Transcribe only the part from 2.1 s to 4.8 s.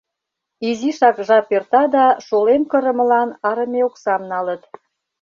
шолем кырымылан арыме оксам налыт.